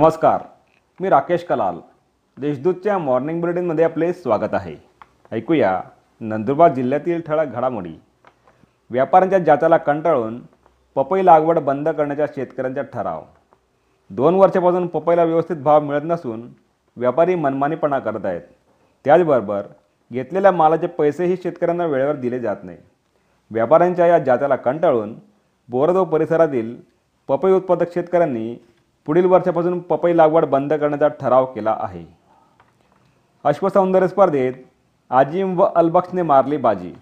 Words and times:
नमस्कार 0.00 0.42
मी 1.00 1.08
राकेश 1.08 1.42
कलाल. 1.44 1.78
देशदूतच्या 2.36 2.96
मॉर्निंग 2.98 3.40
बुलेटिनमध्ये 3.40 3.84
आपले 3.84 4.12
स्वागत 4.12 4.54
आहे. 4.54 4.74
ऐकूया 5.32 5.80
नंदुरबार 6.20 6.74
जिल्ह्यातील 6.74 7.20
ठळक 7.20 7.46
घडामोडी. 7.46 7.92
व्यापाऱ्यांच्या 8.90 9.38
जाचाला 9.38 9.76
कंटाळून 9.76 10.40
पपई 10.94 11.24
लागवड 11.24 11.58
बंद 11.58 11.88
करण्याच्या 11.88 12.26
शेतकऱ्यांचा 12.26 12.82
ठराव. 12.82 13.22
दोन 14.10 14.34
वर्षापासून 14.34 14.86
पपईला 14.86 15.24
व्यवस्थित 15.24 15.56
भाव 15.56 15.80
मिळत 15.80 16.02
नसून 16.04 16.48
व्यापारी 16.96 17.34
मनमानीपणा 17.34 17.98
करत 17.98 18.26
आहेत. 18.26 18.42
त्याचबरोबर 19.04 19.62
घेतलेल्या 20.12 20.52
मालाचे 20.52 20.86
पैसेही 20.86 21.36
शेतकऱ्यांना 21.36 21.86
वेळेवर 21.86 22.16
दिले 22.16 22.40
जात 22.40 22.56
नाही. 22.62 22.78
व्यापाऱ्यांच्या 23.50 24.06
या 24.06 24.18
जाचाला 24.18 24.56
कंटाळून 24.56 25.14
बोरदो 25.68 26.04
परिसरातील 26.04 26.76
पपई 27.28 27.52
उत्पादक 27.52 27.94
शेतकऱ्यांनी 27.94 28.56
पुढील 29.06 29.24
वर्षापासून 29.24 29.78
पपई 29.80 30.16
लागवड 30.16 30.44
बंद 30.44 30.72
करण्याचा 30.72 31.08
ठराव 31.08 31.44
केला 31.44 31.76
आहे. 31.80 32.04
अश्वसौंदर्य 33.44 34.08
स्पर्धेत 34.08 34.52
आजिम 35.10 35.58
व 35.58 35.66
अलबक्षने 35.74 36.22
मारली 36.22 36.56
बाजी. 36.56 36.92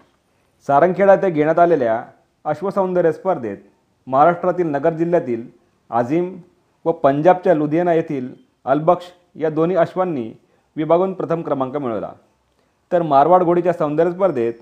सारंगखेडा 0.67 1.13
येथे 1.13 1.29
घेण्यात 1.29 1.59
आलेल्या 1.59 2.03
अश्वसौंदर्य 2.45 3.11
स्पर्धेत 3.11 3.57
महाराष्ट्रातील 4.07 4.67
नगर 4.67 4.93
जिल्ह्यातील 4.93 5.47
आझिम 5.89 6.37
व 6.85 6.91
पंजाबच्या 6.91 7.53
लुधियाना 7.53 7.93
येथील 7.93 8.33
अलबक्ष 8.65 9.05
या 9.35 9.49
दोन्ही 9.49 9.77
अश्वांनी 9.77 10.31
विभागून 10.75 11.13
प्रथम 11.13 11.41
क्रमांक 11.41 11.77
मिळवला. 11.77 12.11
तर 12.91 13.01
मारवाड 13.01 13.43
घोडीच्या 13.43 13.73
सौंदर्य 13.73 14.11
स्पर्धेत 14.11 14.53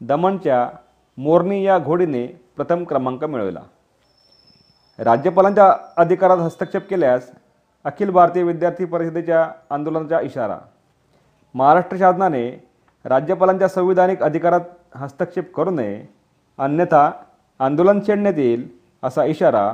दमणच्या 0.00 0.68
मोरनी 1.18 1.64
या 1.66 1.78
घोडीने 1.78 2.26
प्रथम 2.56 2.84
क्रमांक 2.84 3.24
मिळवला. 3.24 3.60
राज्यपालांच्या 4.98 5.72
अधिकारात 5.96 6.38
हस्तक्षेप 6.38 6.88
केल्यास 6.90 7.30
अखिल 7.84 8.10
भारतीय 8.10 8.42
विद्यार्थी 8.42 8.84
परिषदेच्या 8.84 9.46
आंदोलनाचा 9.70 10.20
इशारा. 10.20 10.58
महाराष्ट्र 11.54 11.96
शासनाने 11.96 12.48
राज्यपालांच्या 13.04 13.68
संविधानिक 13.68 14.22
अधिकारात 14.22 14.60
हस्तक्षेप 14.94 15.52
करू 15.54 15.70
नये 15.70 16.00
अन्यथा 16.58 17.10
आंदोलन 17.60 18.00
छेडण्यात 18.06 18.38
येईल 18.38 18.68
असा 19.02 19.24
इशारा 19.24 19.72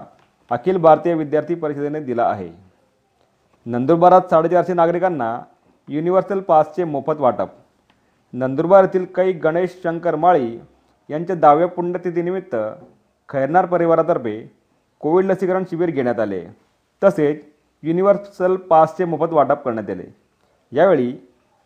अखिल 0.50 0.76
भारतीय 0.76 1.14
विद्यार्थी 1.14 1.54
परिषदेने 1.54 2.00
दिला 2.00 2.24
आहे. 2.24 2.50
नंदुरबारात 3.66 4.30
साडेचारशे 4.30 4.72
नागरिकांना 4.72 5.38
युनिव्हर्सल 5.88 6.40
पासचे 6.40 6.84
मोफत 6.84 7.20
वाटप. 7.20 7.48
नंदुरबार 8.32 8.84
येथील 8.84 9.04
काही 9.04 9.32
गणेश 9.32 9.78
शंकर 9.84 10.16
माळी 10.16 10.58
यांच्या 11.10 11.36
दहाव्या 11.36 11.68
पुण्यतिथीनिमित्त 11.68 12.56
खैरनार 13.28 13.66
परिवारातर्फे 13.66 14.63
कोविड 15.04 15.24
लसीकरण 15.24 15.64
शिबिर 15.70 15.90
घेण्यात 15.90 16.20
आले. 16.20 16.40
तसेच 17.02 17.42
युनिव्हर्सल 17.82 18.54
पासचे 18.56 19.04
मोफत 19.04 19.32
वाटप 19.32 19.64
करण्यात 19.64 19.90
आले. 19.90 20.04
यावेळी 20.72 21.12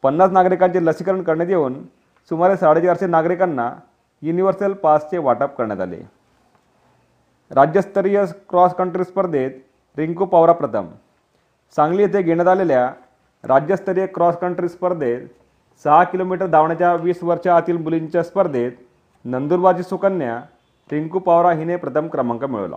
पन्नास 0.02 0.30
नागरिकांचे 0.30 0.84
लसीकरण 0.84 1.22
करण्यात 1.22 1.50
येऊन 1.50 1.74
सुमारे 2.30 2.56
साडेचारशे 2.56 3.06
नागरिकांना 3.06 3.70
युनिव्हर्सल 4.22 4.72
पासचे 4.72 5.18
वाटप 5.18 5.54
करण्यात 5.56 5.80
आले. 5.80 6.00
राज्यस्तरीय 7.50 8.24
क्रॉस 8.48 8.74
कंट्री 8.74 9.04
स्पर्धेत 9.04 9.50
रिंकू 9.96 10.24
पावरा 10.24 10.52
प्रथम. 10.52 10.88
सांगली 11.76 12.02
येथे 12.02 12.22
घेण्यात 12.22 12.48
आलेल्या 12.48 12.92
राज्यस्तरीय 13.44 14.06
क्रॉस 14.06 14.36
कंट्री 14.36 14.68
स्पर्धेत 14.68 15.26
सहा 15.84 16.02
किलोमीटर 16.04 16.46
धावण्याच्या 16.46 16.94
वीस 16.94 17.24
वर्षा 17.24 17.56
आतील 17.56 17.76
मुलींच्या 17.76 18.22
स्पर्धेत 18.22 18.72
नंदुरबारची 19.24 19.82
सुकन्या 19.82 20.40
रिंकू 20.92 21.18
पावरा 21.18 21.52
हिने 21.52 21.76
प्रथम 21.76 22.08
क्रमांक 22.08 22.44
मिळवला. 22.44 22.76